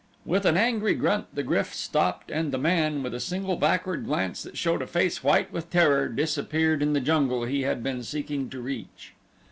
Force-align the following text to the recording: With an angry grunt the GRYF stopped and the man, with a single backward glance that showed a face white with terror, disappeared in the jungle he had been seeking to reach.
With 0.25 0.45
an 0.47 0.57
angry 0.57 0.95
grunt 0.95 1.27
the 1.35 1.43
GRYF 1.43 1.75
stopped 1.75 2.31
and 2.31 2.51
the 2.51 2.57
man, 2.57 3.03
with 3.03 3.13
a 3.13 3.19
single 3.19 3.55
backward 3.55 4.07
glance 4.07 4.41
that 4.41 4.57
showed 4.57 4.81
a 4.81 4.87
face 4.87 5.23
white 5.23 5.53
with 5.53 5.69
terror, 5.69 6.07
disappeared 6.09 6.81
in 6.81 6.93
the 6.93 6.99
jungle 7.01 7.43
he 7.43 7.61
had 7.61 7.83
been 7.83 8.01
seeking 8.01 8.49
to 8.49 8.59
reach. 8.59 9.13